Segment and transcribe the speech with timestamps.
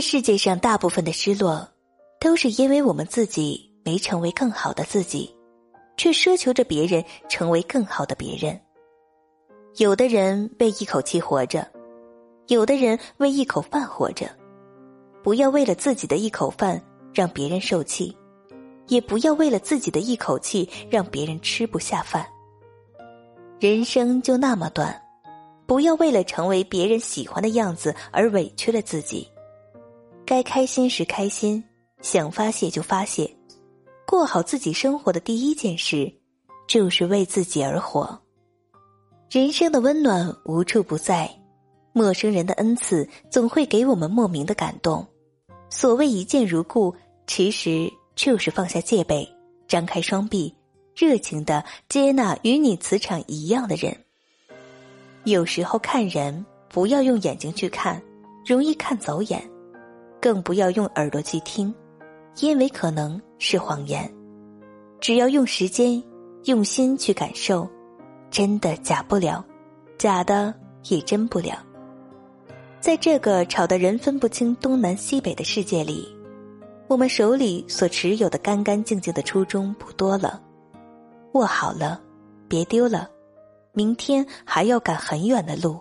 [0.00, 1.68] 世界上大部分的失落，
[2.20, 5.34] 都是因为我们自己没成为更好的自己，
[5.96, 8.58] 却奢求着别人成为更好的别人。
[9.76, 11.66] 有的人为一口气活着，
[12.48, 14.28] 有的人为一口饭活着。
[15.22, 16.82] 不要为了自己的一口饭
[17.12, 18.16] 让别人受气，
[18.88, 22.26] 也不要为了自己的一口气让别人吃不下饭。
[23.58, 24.98] 人生就那么短，
[25.66, 29.28] 不要为了成为别人喜欢的样子而委屈了自己。
[30.30, 31.60] 该开心时开心，
[32.02, 33.28] 想发泄就发泄，
[34.06, 36.08] 过好自己生活的第一件事，
[36.68, 38.16] 就是为自己而活。
[39.28, 41.28] 人生的温暖无处不在，
[41.92, 45.04] 陌生人的恩赐总会给我们莫名的感动。
[45.68, 46.94] 所谓一见如故，
[47.26, 49.28] 其实就是放下戒备，
[49.66, 50.54] 张开双臂。
[50.94, 53.96] 热情的接纳与你磁场一样的人。
[55.24, 58.00] 有时候看人不要用眼睛去看，
[58.46, 59.40] 容易看走眼；
[60.20, 61.74] 更不要用耳朵去听，
[62.40, 64.12] 因为可能是谎言。
[65.00, 66.02] 只要用时间、
[66.44, 67.68] 用心去感受，
[68.30, 69.44] 真的假不了，
[69.96, 70.54] 假的
[70.84, 71.54] 也真不了。
[72.80, 76.08] 在这个吵得人分不清东南西北的世界里，
[76.86, 80.42] 我们手里所持有的干干净净的初衷不多了。
[81.32, 82.00] 握好了，
[82.48, 83.08] 别丢了，
[83.72, 85.80] 明天还要赶很远的路。